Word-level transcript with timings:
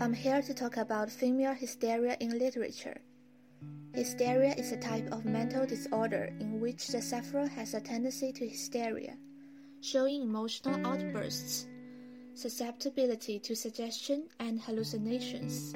I'm 0.00 0.14
here 0.14 0.40
to 0.40 0.54
talk 0.54 0.78
about 0.78 1.10
female 1.10 1.52
hysteria 1.52 2.16
in 2.20 2.38
literature. 2.38 3.02
Hysteria 3.92 4.54
is 4.56 4.72
a 4.72 4.78
type 4.78 5.06
of 5.12 5.26
mental 5.26 5.66
disorder 5.66 6.32
in 6.40 6.58
which 6.58 6.86
the 6.86 7.02
sufferer 7.02 7.46
has 7.46 7.74
a 7.74 7.82
tendency 7.82 8.32
to 8.32 8.48
hysteria, 8.48 9.18
showing 9.82 10.22
emotional 10.22 10.86
outbursts, 10.86 11.66
susceptibility 12.32 13.38
to 13.40 13.54
suggestion, 13.54 14.26
and 14.38 14.58
hallucinations. 14.62 15.74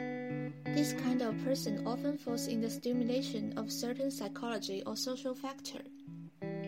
This 0.65 0.95
kind 0.95 1.21
of 1.21 1.37
person 1.45 1.87
often 1.87 2.17
falls 2.17 2.47
in 2.47 2.63
the 2.63 2.71
stimulation 2.71 3.53
of 3.59 3.71
certain 3.71 4.11
psychology 4.11 4.83
or 4.87 4.97
social 4.97 5.35
factor, 5.35 5.83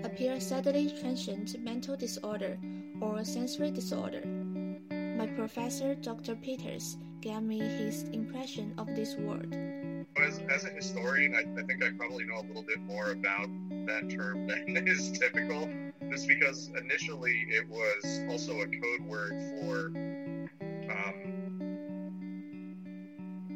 appear 0.05 0.41
suddenly 0.41 0.93
transient 1.01 1.59
mental 1.59 1.97
disorder 1.97 2.59
or 3.01 3.25
sensory 3.25 3.71
disorder. 3.71 4.27
My 4.91 5.27
professor, 5.29 5.95
Dr. 5.95 6.37
Peters, 6.37 6.99
gave 7.27 7.43
me 7.43 7.59
his 7.59 8.05
impression 8.13 8.73
of 8.79 8.87
this 8.95 9.17
word. 9.17 9.53
As, 10.17 10.41
as 10.49 10.65
a 10.65 10.69
historian, 10.69 11.35
I, 11.35 11.41
I, 11.61 11.65
think 11.65 11.83
I 11.83 11.91
probably 11.99 12.25
know 12.25 12.37
a 12.37 12.47
little 12.47 12.63
bit 12.63 12.81
more 12.83 13.11
about 13.11 13.49
that 13.87 14.09
term 14.09 14.47
than 14.47 14.69
is 14.87 15.11
typical, 15.11 15.69
just 16.09 16.29
because 16.29 16.71
initially 16.81 17.47
it 17.49 17.69
was 17.69 18.21
also 18.31 18.61
a 18.61 18.67
code 18.67 19.01
word 19.09 19.33
for 19.61 19.87
um, 20.89 21.69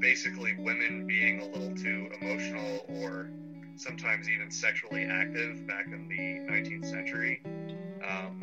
basically 0.00 0.56
women 0.58 1.06
being 1.06 1.40
a 1.40 1.44
little 1.44 1.76
too 1.76 2.10
emotional 2.20 2.84
or 2.88 3.30
sometimes 3.76 4.28
even 4.28 4.50
sexually 4.50 5.04
active 5.04 5.64
back 5.68 5.86
in 5.86 6.08
the 6.08 6.52
19th 6.52 6.90
century. 6.90 7.40
Um, 7.46 8.40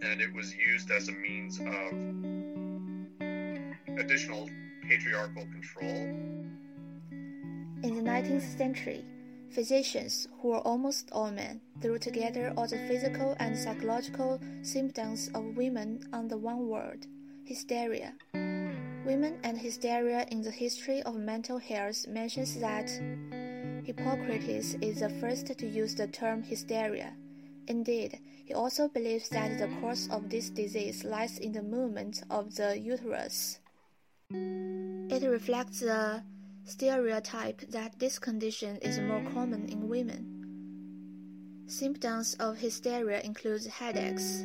and 0.00 0.20
it 0.20 0.32
was 0.32 0.54
used 0.54 0.92
as 0.92 1.08
a 1.08 1.12
means 1.12 1.58
of 1.58 2.37
additional 3.98 4.48
patriarchal 4.88 5.46
control. 5.52 5.90
In 7.82 7.94
the 7.94 8.02
19th 8.02 8.56
century, 8.56 9.04
physicians, 9.50 10.28
who 10.40 10.48
were 10.48 10.60
almost 10.60 11.10
all 11.12 11.30
men, 11.30 11.60
threw 11.80 11.98
together 11.98 12.52
all 12.56 12.66
the 12.66 12.78
physical 12.88 13.36
and 13.38 13.56
psychological 13.56 14.40
symptoms 14.62 15.30
of 15.34 15.56
women 15.56 16.00
under 16.12 16.36
one 16.36 16.68
word 16.68 17.06
hysteria. 17.44 18.12
Women 18.34 19.38
and 19.42 19.56
hysteria 19.56 20.26
in 20.30 20.42
the 20.42 20.50
history 20.50 21.02
of 21.02 21.16
mental 21.16 21.58
health 21.58 22.06
mentions 22.06 22.60
that 22.60 22.90
Hippocrates 23.84 24.74
is 24.82 25.00
the 25.00 25.08
first 25.08 25.46
to 25.46 25.66
use 25.66 25.94
the 25.94 26.08
term 26.08 26.42
hysteria. 26.42 27.14
Indeed, 27.68 28.20
he 28.44 28.52
also 28.52 28.88
believes 28.88 29.30
that 29.30 29.58
the 29.58 29.68
cause 29.80 30.08
of 30.10 30.28
this 30.28 30.50
disease 30.50 31.04
lies 31.04 31.38
in 31.38 31.52
the 31.52 31.62
movement 31.62 32.22
of 32.28 32.54
the 32.54 32.78
uterus. 32.78 33.60
It 34.30 35.26
reflects 35.26 35.80
the 35.80 36.22
stereotype 36.64 37.62
that 37.70 37.98
this 37.98 38.18
condition 38.18 38.76
is 38.82 39.00
more 39.00 39.22
common 39.32 39.66
in 39.70 39.88
women. 39.88 41.64
Symptoms 41.66 42.34
of 42.34 42.58
hysteria 42.58 43.22
include 43.22 43.64
headaches, 43.66 44.44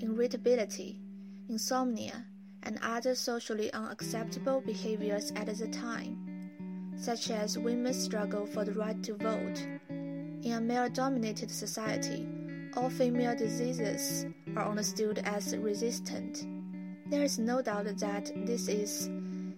irritability, 0.00 1.02
insomnia, 1.50 2.24
and 2.62 2.78
other 2.82 3.14
socially 3.14 3.70
unacceptable 3.74 4.62
behaviors 4.62 5.30
at 5.36 5.46
the 5.46 5.68
time, 5.68 6.90
such 6.96 7.30
as 7.30 7.58
women's 7.58 8.02
struggle 8.02 8.46
for 8.46 8.64
the 8.64 8.72
right 8.72 9.02
to 9.02 9.14
vote. 9.14 9.60
In 9.90 10.52
a 10.52 10.60
male 10.60 10.88
dominated 10.88 11.50
society, 11.50 12.26
all 12.74 12.88
female 12.88 13.36
diseases 13.36 14.24
are 14.56 14.68
understood 14.68 15.18
as 15.18 15.54
resistant. 15.56 16.46
There 17.10 17.22
is 17.22 17.38
no 17.38 17.62
doubt 17.62 17.86
that 17.86 18.32
this 18.44 18.68
is 18.68 19.08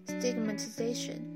stigmatization. 0.04 1.26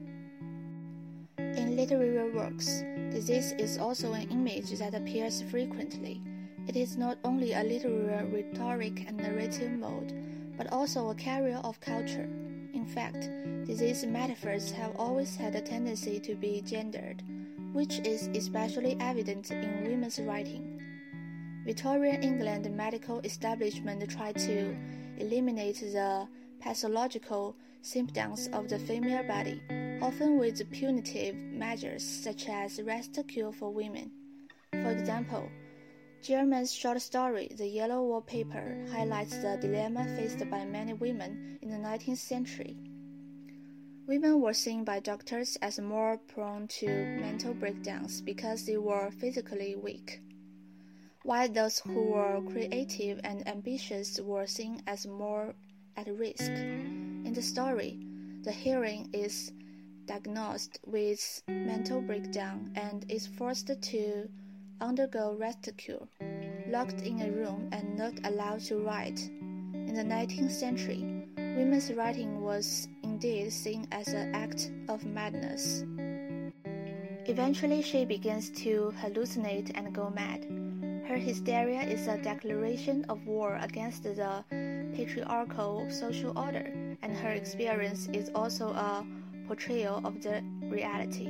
In 1.39 1.75
literary 1.75 2.31
works, 2.31 2.85
disease 3.11 3.51
is 3.59 3.79
also 3.79 4.13
an 4.13 4.31
image 4.31 4.71
that 4.79 4.95
appears 4.95 5.43
frequently. 5.43 6.23
It 6.69 6.77
is 6.77 6.97
not 6.97 7.19
only 7.25 7.53
a 7.55 7.65
literary 7.65 8.31
rhetoric 8.31 9.05
and 9.09 9.17
narrative 9.17 9.73
mode, 9.73 10.15
but 10.57 10.73
also 10.73 11.11
a 11.11 11.17
carrier 11.17 11.61
of 11.65 11.81
culture. 11.81 12.29
In 12.73 12.87
fact, 12.87 13.29
disease 13.67 14.07
metaphors 14.07 14.71
have 14.71 14.95
always 14.97 15.35
had 15.35 15.57
a 15.57 15.61
tendency 15.61 16.21
to 16.21 16.37
be 16.37 16.63
gendered, 16.65 17.25
which 17.73 17.99
is 18.07 18.29
especially 18.37 18.97
evident 19.01 19.51
in 19.51 19.83
women's 19.83 20.21
writing. 20.21 20.81
Victorian 21.65 22.23
England 22.23 22.71
medical 22.77 23.19
establishment 23.25 24.09
tried 24.09 24.37
to 24.37 24.77
eliminate 25.19 25.81
the 25.81 26.29
pathological 26.61 27.57
symptoms 27.83 28.49
of 28.53 28.69
the 28.69 28.79
female 28.79 29.23
body, 29.25 29.61
often 30.01 30.39
with 30.39 30.71
punitive 30.71 31.35
measures 31.37 32.03
such 32.03 32.49
as 32.49 32.81
rest 32.83 33.19
cure 33.29 33.53
for 33.53 33.71
women. 33.73 34.11
For 34.73 34.91
example, 34.91 35.49
Gilman's 36.23 36.73
short 36.73 37.03
story 37.03 37.49
The 37.55 37.67
Yellow 37.67 38.03
Wallpaper 38.03 38.87
highlights 38.91 39.37
the 39.37 39.59
dilemma 39.61 40.05
faced 40.17 40.49
by 40.51 40.65
many 40.65 40.95
women 40.95 41.59
in 41.61 41.69
the 41.69 41.77
19th 41.77 42.17
century. 42.17 42.79
Women 44.07 44.41
were 44.41 44.55
seen 44.55 44.85
by 44.85 45.01
doctors 45.01 45.57
as 45.61 45.79
more 45.79 46.17
prone 46.17 46.69
to 46.69 46.87
mental 46.87 47.53
breakdowns 47.53 48.23
because 48.23 48.65
they 48.65 48.79
were 48.79 49.11
physically 49.11 49.77
weak, 49.77 50.23
while 51.25 51.49
those 51.49 51.79
who 51.79 52.03
were 52.13 52.41
creative 52.51 53.19
and 53.25 53.49
ambitious 53.49 54.21
were 54.21 54.47
seen 54.47 54.83
as 54.87 55.07
more 55.07 55.55
at 55.97 56.07
risk. 56.07 56.51
In 56.51 57.33
the 57.33 57.41
story, 57.41 57.99
the 58.43 58.53
heroine 58.53 59.09
is 59.15 59.51
diagnosed 60.05 60.79
with 60.85 61.43
mental 61.49 62.03
breakdown 62.03 62.71
and 62.77 63.11
is 63.11 63.27
forced 63.27 63.71
to 63.81 64.29
undergo 64.83 65.35
rest 65.39 65.67
cure, 65.79 66.07
locked 66.69 67.01
in 67.01 67.23
a 67.23 67.31
room 67.31 67.71
and 67.73 67.97
not 67.97 68.13
allowed 68.25 68.61
to 68.61 68.85
write. 68.85 69.19
In 69.73 69.95
the 69.95 70.05
19th 70.05 70.51
century, 70.51 71.27
women's 71.39 71.91
writing 71.95 72.43
was 72.43 72.87
indeed 73.03 73.51
seen 73.51 73.89
as 73.93 74.09
an 74.09 74.35
act 74.35 74.71
of 74.89 75.07
madness. 75.07 75.85
Eventually, 77.27 77.81
she 77.81 78.05
begins 78.05 78.51
to 78.51 78.93
hallucinate 79.01 79.71
and 79.75 79.95
go 79.95 80.11
mad. 80.11 80.45
Her 81.09 81.17
hysteria 81.17 81.81
is 81.81 82.07
a 82.07 82.19
declaration 82.19 83.05
of 83.09 83.27
war 83.27 83.59
against 83.63 84.03
the 84.03 84.45
patriarchal 84.95 85.87
social 85.91 86.39
order, 86.39 86.71
and 87.03 87.17
her 87.17 87.31
experience 87.31 88.09
is 88.13 88.31
also 88.35 88.69
a 88.69 89.07
portrayal 89.47 90.03
of 90.05 90.23
the 90.23 90.43
reality. 90.69 91.29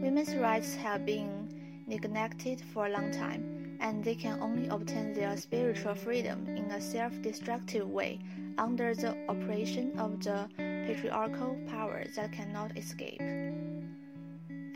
Women's 0.00 0.36
rights 0.36 0.74
have 0.76 1.04
been 1.04 1.84
neglected 1.88 2.60
for 2.72 2.86
a 2.86 2.90
long 2.90 3.10
time, 3.10 3.78
and 3.80 4.04
they 4.04 4.14
can 4.14 4.40
only 4.40 4.68
obtain 4.68 5.12
their 5.12 5.36
spiritual 5.36 5.94
freedom 5.94 6.46
in 6.56 6.70
a 6.70 6.80
self 6.80 7.12
destructive 7.22 7.88
way 7.88 8.20
under 8.58 8.94
the 8.94 9.16
operation 9.28 9.98
of 9.98 10.22
the 10.22 10.48
patriarchal 10.56 11.56
power 11.68 12.04
that 12.14 12.32
cannot 12.32 12.76
escape. 12.76 13.20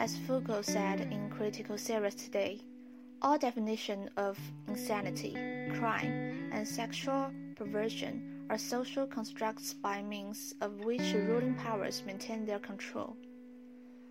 As 0.01 0.17
Foucault 0.17 0.63
said 0.63 1.03
in 1.13 1.29
Critical 1.29 1.77
Theories 1.77 2.15
Today, 2.15 2.63
all 3.21 3.37
definitions 3.37 4.09
of 4.17 4.39
insanity, 4.67 5.35
crime, 5.79 6.49
and 6.53 6.67
sexual 6.67 7.31
perversion 7.55 8.47
are 8.49 8.57
social 8.57 9.07
constructs 9.07 9.75
by 9.75 10.01
means 10.01 10.55
of 10.63 10.81
which 10.87 11.13
ruling 11.13 11.55
powers 11.57 12.03
maintain 12.07 12.47
their 12.47 12.59
control. 12.59 13.15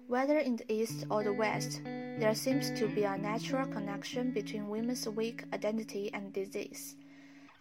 Whether 0.06 0.38
in 0.38 0.58
the 0.58 0.72
East 0.72 1.08
or 1.10 1.24
the 1.24 1.34
West, 1.34 1.82
there 1.84 2.36
seems 2.36 2.70
to 2.80 2.88
be 2.88 3.06
a 3.06 3.18
natural 3.18 3.66
connection 3.66 4.30
between 4.30 4.70
women's 4.70 5.10
weak 5.10 5.44
identity 5.54 6.14
and 6.14 6.32
disease, 6.32 6.98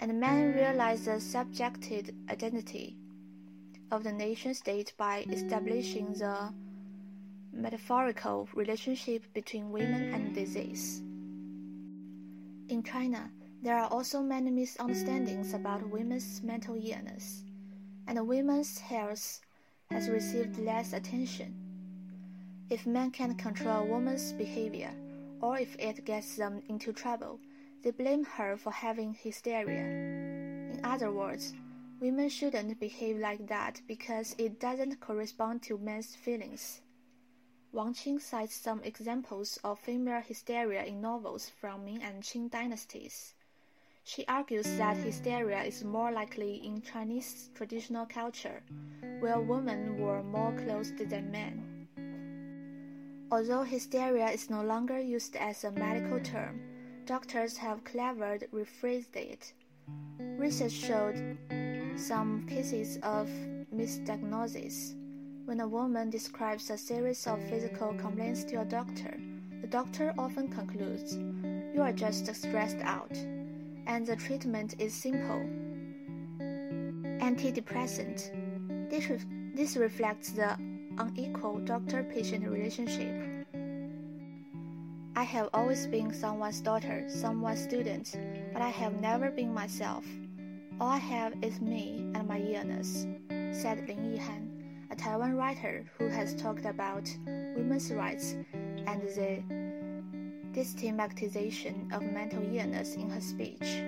and 0.01 0.21
men 0.21 0.53
realize 0.53 1.07
the 1.07 1.19
subjected 1.19 2.15
identity 2.29 2.99
of 3.91 4.05
the 4.05 4.13
nation 4.13 4.53
state 4.53 4.93
by 4.99 5.25
establishing 5.31 6.13
the 6.13 6.53
metaphorical 7.59 8.49
relationship 8.55 9.23
between 9.35 9.71
women 9.71 10.15
and 10.15 10.35
disease. 10.35 11.03
In 12.69 12.83
China, 12.85 13.31
there 13.63 13.77
are 13.77 13.89
also 13.89 14.21
many 14.23 14.51
misunderstandings 14.51 15.53
about 15.55 15.91
women's 15.91 16.43
mental 16.43 16.77
illness, 16.77 17.43
and 18.07 18.29
women's 18.29 18.79
health 18.79 19.41
has 19.91 20.09
received 20.09 20.59
less 20.59 20.93
attention. 20.93 21.55
If 22.71 22.87
men 22.87 23.11
can't 23.11 23.39
control 23.39 23.83
a 23.83 23.85
woman's 23.85 24.33
behavior, 24.33 24.93
or 25.41 25.59
if 25.59 25.75
it 25.79 26.05
gets 26.05 26.37
them 26.37 26.63
into 26.69 26.93
trouble, 26.93 27.41
they 27.83 27.91
blame 27.91 28.25
her 28.25 28.57
for 28.57 28.71
having 28.71 29.15
hysteria. 29.15 29.87
In 30.73 30.81
other 30.85 31.11
words, 31.11 31.55
women 32.01 32.29
shouldn't 32.29 32.79
behave 32.79 33.19
like 33.19 33.47
that 33.49 33.81
because 33.89 34.37
it 34.39 34.61
doesn't 34.61 35.01
correspond 35.01 35.63
to 35.63 35.79
men's 35.79 36.15
feelings. 36.15 36.83
Wang 37.71 37.93
Qing 37.93 38.19
cites 38.19 38.55
some 38.55 38.83
examples 38.83 39.59
of 39.63 39.79
female 39.79 40.23
hysteria 40.23 40.85
in 40.85 41.03
novels 41.03 41.51
from 41.61 41.85
Ming 41.85 42.03
and 42.03 42.23
Qing 42.23 42.51
dynasties. 42.51 43.35
She 44.05 44.25
argues 44.27 44.65
that 44.79 44.97
hysteria 44.97 45.63
is 45.63 45.85
more 45.85 46.11
likely 46.11 46.65
in 46.65 46.81
Chinese 46.81 47.51
traditional 47.55 48.07
culture, 48.07 48.63
where 49.21 49.39
women 49.39 50.01
were 50.01 50.23
more 50.23 50.53
clothed 50.53 51.11
than 51.11 51.31
men. 51.31 51.87
Although 53.31 53.65
hysteria 53.65 54.31
is 54.31 54.49
no 54.49 54.63
longer 54.63 54.99
used 54.99 55.37
as 55.37 55.63
a 55.65 55.71
medical 55.71 56.21
term, 56.21 56.63
doctors 57.05 57.59
have 57.59 57.85
cleverly 57.85 58.47
rephrased 58.51 59.15
it. 59.15 59.53
Research 60.39 60.73
showed 60.73 61.37
some 61.97 62.47
cases 62.49 62.97
of 63.03 63.29
misdiagnosis. 63.75 64.95
When 65.49 65.61
a 65.61 65.67
woman 65.67 66.11
describes 66.11 66.69
a 66.69 66.77
series 66.77 67.27
of 67.27 67.43
physical 67.45 67.95
complaints 67.95 68.45
to 68.45 68.61
a 68.61 68.67
doctor, 68.67 69.19
the 69.63 69.67
doctor 69.67 70.13
often 70.19 70.49
concludes, 70.49 71.17
You 71.75 71.81
are 71.81 71.91
just 71.91 72.27
stressed 72.35 72.77
out 72.83 73.17
and 73.87 74.07
the 74.07 74.15
treatment 74.15 74.75
is 74.79 74.93
simple. 74.93 75.49
Antidepressant. 77.27 78.31
This, 78.91 79.09
this 79.55 79.79
reflects 79.79 80.33
the 80.33 80.55
unequal 80.99 81.61
doctor 81.61 82.03
patient 82.03 82.47
relationship. 82.47 83.47
I 85.17 85.23
have 85.23 85.49
always 85.55 85.87
been 85.87 86.13
someone's 86.13 86.61
daughter, 86.61 87.07
someone's 87.09 87.63
student, 87.63 88.19
but 88.53 88.61
I 88.61 88.69
have 88.69 89.01
never 89.01 89.31
been 89.31 89.55
myself. 89.55 90.05
All 90.79 90.91
I 90.91 90.99
have 90.99 91.33
is 91.43 91.59
me 91.63 92.13
and 92.15 92.29
my 92.29 92.39
illness, 92.39 93.07
said 93.31 93.89
Lin 93.89 94.13
Yihan, 94.13 94.48
Taiwan 94.99 95.37
writer 95.37 95.85
who 95.97 96.09
has 96.09 96.35
talked 96.35 96.65
about 96.65 97.09
women's 97.25 97.93
rights 97.93 98.35
and 98.87 99.01
the 99.03 99.43
destigmatization 100.53 101.93
of 101.95 102.03
mental 102.03 102.43
illness 102.53 102.97
in 102.97 103.09
her 103.09 103.21
speech. 103.21 103.83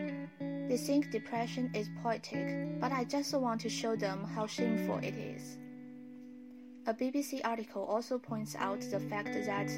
They 0.68 0.76
think 0.76 1.10
depression 1.10 1.72
is 1.74 1.90
poetic, 2.00 2.80
but 2.80 2.92
I 2.92 3.02
just 3.02 3.34
want 3.34 3.60
to 3.62 3.68
show 3.68 3.96
them 3.96 4.24
how 4.24 4.46
shameful 4.46 4.98
it 4.98 5.14
is. 5.16 5.58
A 6.86 6.94
BBC 6.94 7.40
article 7.44 7.84
also 7.84 8.16
points 8.16 8.54
out 8.56 8.80
the 8.80 9.00
fact 9.00 9.32
that 9.32 9.68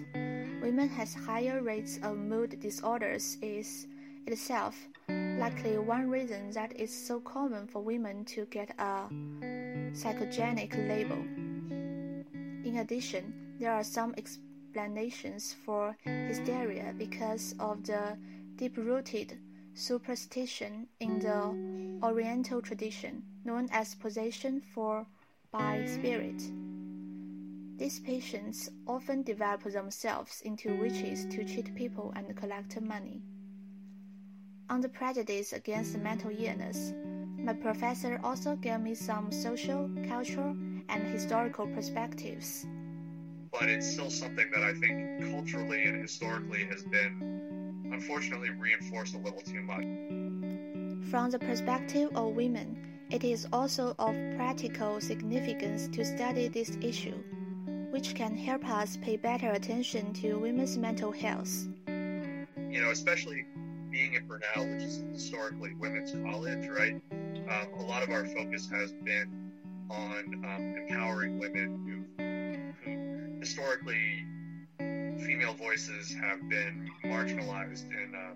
women 0.63 0.89
has 0.91 1.15
higher 1.15 1.63
rates 1.63 1.99
of 2.03 2.19
mood 2.19 2.61
disorders 2.61 3.39
is 3.41 3.87
itself 4.27 4.77
likely 5.09 5.79
one 5.79 6.09
reason 6.09 6.51
that 6.53 6.73
it's 6.77 6.95
so 6.95 7.21
common 7.21 7.67
for 7.67 7.83
women 7.83 8.25
to 8.25 8.45
get 8.47 8.71
a 8.79 9.09
psychogenic 9.93 10.73
label. 10.89 11.23
In 12.65 12.79
addition, 12.79 13.33
there 13.59 13.73
are 13.73 13.85
some 13.85 14.15
explanations 14.17 15.55
for 15.65 15.97
hysteria 16.05 16.95
because 16.97 17.55
of 17.61 17.85
the 17.85 18.17
deep 18.57 18.77
rooted 18.77 19.39
superstition 19.75 20.87
in 21.01 21.19
the 21.19 22.07
Oriental 22.07 22.61
tradition 22.61 23.23
known 23.45 23.69
as 23.73 23.95
possession 23.95 24.61
for 24.75 25.07
by 25.51 25.85
spirit. 25.87 26.43
These 27.77 28.01
patients 28.01 28.71
often 28.87 29.23
develop 29.23 29.65
themselves 29.65 30.41
into 30.43 30.77
witches 30.79 31.27
to 31.27 31.45
cheat 31.45 31.75
people 31.75 32.13
and 32.17 32.37
collect 32.37 32.81
money. 32.81 33.23
On 34.71 34.81
the 34.81 34.89
prejudice 34.89 35.53
against 35.53 35.99
mental 35.99 36.31
illness, 36.31 36.93
my 37.43 37.53
professor 37.53 38.21
also 38.25 38.57
gave 38.57 38.81
me 38.81 38.95
some 38.95 39.31
social, 39.33 39.91
cultural, 40.09 40.57
and 40.89 41.07
historical 41.07 41.67
perspectives 41.69 42.67
but 43.53 43.69
it's 43.69 43.93
still 43.93 44.11
something 44.11 44.51
that 44.53 44.63
I 44.63 44.73
think 44.73 45.31
culturally 45.31 45.85
and 45.85 46.01
historically 46.01 46.65
has 46.65 46.83
been 46.83 47.91
unfortunately 47.93 48.51
reinforced 48.51 49.15
a 49.15 49.19
little 49.19 49.43
too 49.43 49.63
much. 49.63 49.85
From 51.11 51.31
the 51.31 51.39
perspective 51.39 52.11
of 52.17 52.35
women, 52.35 52.77
it 53.11 53.23
is 53.23 53.47
also 53.53 53.95
of 53.99 54.17
practical 54.37 55.01
significance 55.01 55.87
to 55.89 56.05
study 56.05 56.49
this 56.49 56.79
issue, 56.81 57.23
which 57.91 58.15
can 58.15 58.35
help 58.35 58.67
us 58.69 58.97
pay 58.97 59.17
better 59.17 59.51
attention 59.51 60.15
to 60.15 60.39
women's 60.39 60.79
mental 60.79 61.13
health. 61.13 61.69
You 61.87 62.81
know, 62.81 62.91
especially 62.91 63.45
being 63.91 64.17
at 64.17 64.27
Barnard, 64.27 64.75
which 64.75 64.85
is 64.85 65.05
historically 65.13 65.75
women's 65.75 66.13
college, 66.13 66.67
right? 66.69 67.01
Um, 67.49 67.81
a 67.81 67.83
lot 67.83 68.03
of 68.03 68.11
our 68.11 68.25
focus 68.27 68.69
has 68.71 68.93
been 68.93 69.53
on 69.91 70.45
um, 70.45 70.77
empowering 70.77 71.39
women 71.39 71.79
who 71.87 73.39
historically, 73.41 74.25
female 74.79 75.55
voices 75.55 76.15
have 76.15 76.39
been 76.49 76.89
marginalized 77.05 77.91
in 77.91 78.15
uh, 78.15 78.35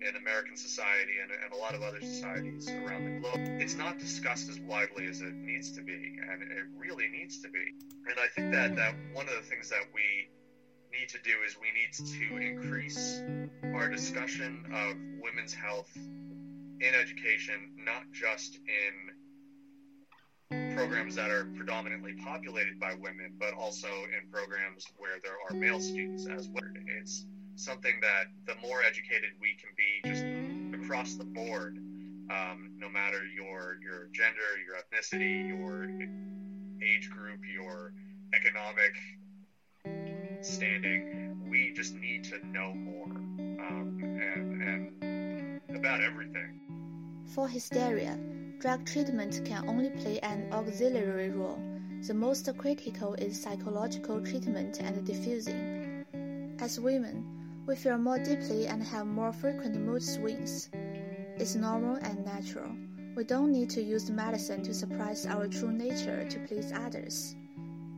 in 0.00 0.14
American 0.14 0.56
society 0.56 1.14
and, 1.20 1.32
and, 1.32 1.52
a 1.52 1.56
lot 1.56 1.74
of 1.74 1.82
other 1.82 2.00
societies 2.00 2.68
around 2.68 3.04
the 3.04 3.20
globe. 3.20 3.60
It's 3.60 3.74
not 3.74 3.98
discussed 3.98 4.48
as 4.48 4.60
widely 4.60 5.06
as 5.06 5.22
it 5.22 5.34
needs 5.34 5.72
to 5.72 5.82
be, 5.82 6.16
and 6.22 6.40
it 6.40 6.66
really 6.76 7.08
needs 7.08 7.42
to 7.42 7.48
be. 7.48 7.74
And 8.08 8.14
I 8.16 8.28
think 8.28 8.52
that, 8.52 8.76
that 8.76 8.94
one 9.12 9.26
of 9.26 9.34
the 9.34 9.42
things 9.42 9.68
that 9.70 9.82
we 9.92 10.30
need 10.96 11.08
to 11.08 11.18
do 11.24 11.32
is 11.44 11.56
we 11.60 11.72
need 11.74 11.92
to 11.92 12.36
increase 12.36 13.20
our 13.74 13.88
discussion 13.88 14.66
of 14.72 14.94
women's 15.20 15.52
health 15.52 15.90
in 16.80 16.94
education, 16.94 17.72
not 17.84 18.04
just 18.12 18.56
in 18.66 19.10
programs 20.74 21.14
that 21.16 21.30
are 21.30 21.46
predominantly 21.56 22.14
populated 22.24 22.78
by 22.78 22.94
women, 22.94 23.34
but 23.38 23.52
also 23.54 23.88
in 23.88 24.30
programs 24.30 24.86
where 24.96 25.18
there 25.22 25.34
are 25.48 25.54
male 25.54 25.80
students 25.80 26.26
as 26.26 26.48
well. 26.48 26.64
It's 27.00 27.26
something 27.56 28.00
that 28.00 28.26
the 28.46 28.54
more 28.66 28.82
educated 28.82 29.30
we 29.40 29.56
can 29.60 29.70
be 29.76 30.00
just 30.08 30.24
across 30.82 31.14
the 31.14 31.24
board, 31.24 31.76
um, 32.30 32.70
no 32.78 32.88
matter 32.88 33.24
your 33.34 33.76
your 33.82 34.08
gender, 34.12 34.56
your 34.64 34.76
ethnicity, 34.76 35.48
your 35.48 35.88
age 36.82 37.10
group, 37.10 37.40
your 37.52 37.92
economic 38.34 38.94
standing, 40.42 41.36
we 41.50 41.72
just 41.74 41.94
need 41.94 42.24
to 42.24 42.46
know 42.46 42.72
more 42.74 43.06
um, 43.06 43.98
and, 44.02 44.62
and 44.62 45.60
about 45.76 46.00
everything. 46.00 46.67
For 47.34 47.48
hysteria, 47.48 48.18
Drug 48.58 48.84
treatment 48.84 49.40
can 49.44 49.68
only 49.68 49.90
play 49.90 50.18
an 50.18 50.52
auxiliary 50.52 51.30
role. 51.30 51.62
The 52.04 52.12
most 52.12 52.50
critical 52.58 53.14
is 53.14 53.40
psychological 53.40 54.20
treatment 54.20 54.80
and 54.80 55.06
diffusing. 55.06 56.04
As 56.58 56.80
women, 56.80 57.62
we 57.66 57.76
feel 57.76 57.98
more 57.98 58.18
deeply 58.18 58.66
and 58.66 58.82
have 58.82 59.06
more 59.06 59.32
frequent 59.32 59.76
mood 59.76 60.02
swings. 60.02 60.70
It's 60.72 61.54
normal 61.54 61.98
and 62.02 62.24
natural. 62.24 62.72
We 63.14 63.22
don't 63.22 63.52
need 63.52 63.70
to 63.70 63.80
use 63.80 64.10
medicine 64.10 64.64
to 64.64 64.74
suppress 64.74 65.24
our 65.24 65.46
true 65.46 65.70
nature 65.70 66.28
to 66.28 66.38
please 66.40 66.72
others. 66.72 67.36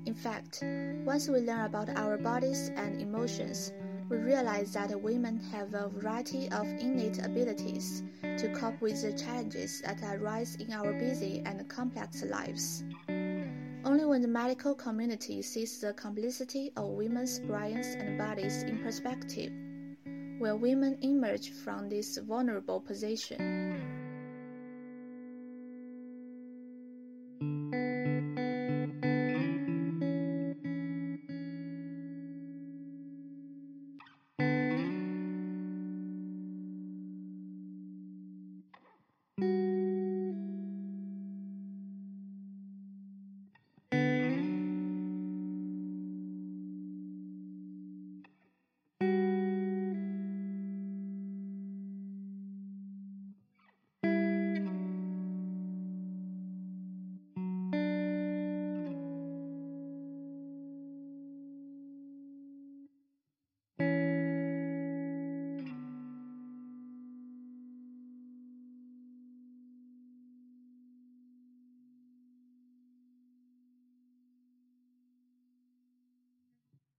In 0.04 0.12
fact, 0.12 0.62
once 1.06 1.26
we 1.26 1.38
learn 1.40 1.64
about 1.64 1.88
our 1.96 2.18
bodies 2.18 2.70
and 2.76 3.00
emotions, 3.00 3.72
we 4.10 4.16
realize 4.16 4.72
that 4.72 5.00
women 5.00 5.38
have 5.52 5.72
a 5.72 5.88
variety 5.88 6.50
of 6.50 6.66
innate 6.66 7.24
abilities 7.24 8.02
to 8.22 8.52
cope 8.52 8.80
with 8.80 9.00
the 9.02 9.12
challenges 9.12 9.82
that 9.82 10.02
arise 10.02 10.56
in 10.56 10.72
our 10.72 10.92
busy 10.92 11.42
and 11.46 11.66
complex 11.68 12.24
lives. 12.24 12.82
Only 13.84 14.04
when 14.04 14.20
the 14.20 14.28
medical 14.28 14.74
community 14.74 15.42
sees 15.42 15.80
the 15.80 15.92
complexity 15.92 16.72
of 16.76 16.88
women's 16.88 17.38
brains 17.38 17.86
and 17.86 18.18
bodies 18.18 18.64
in 18.64 18.82
perspective 18.82 19.52
will 20.40 20.58
women 20.58 20.98
emerge 21.02 21.50
from 21.50 21.88
this 21.88 22.18
vulnerable 22.18 22.80
position. 22.80 24.09